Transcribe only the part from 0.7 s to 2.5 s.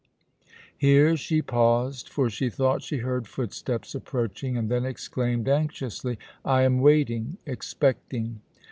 '"Here she paused, for she